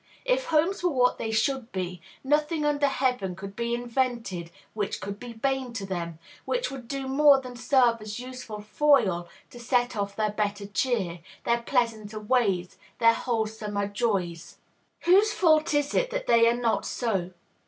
If 0.25 0.45
homes 0.45 0.81
were 0.83 0.89
what 0.89 1.19
they 1.19 1.29
should 1.29 1.71
be, 1.71 2.01
nothing 2.23 2.65
under 2.65 2.87
heaven 2.87 3.35
could 3.35 3.55
be 3.55 3.75
invented 3.75 4.49
which 4.73 4.99
could 4.99 5.19
be 5.19 5.31
bane 5.31 5.73
to 5.73 5.85
them, 5.85 6.17
which 6.43 6.71
would 6.71 6.87
do 6.87 7.07
more 7.07 7.39
than 7.39 7.55
serve 7.55 8.01
as 8.01 8.19
useful 8.19 8.61
foil 8.61 9.29
to 9.51 9.59
set 9.59 9.95
off 9.95 10.15
their 10.15 10.31
better 10.31 10.65
cheer, 10.65 11.19
their 11.43 11.61
pleasanter 11.61 12.19
ways, 12.19 12.79
their 12.97 13.13
wholesomer 13.13 13.85
joys. 13.89 14.57
Whose 15.01 15.33
fault 15.33 15.71
is 15.75 15.93
it 15.93 16.09
that 16.09 16.25
they 16.25 16.47
are 16.47 16.57
not 16.59 16.83
so? 16.83 17.33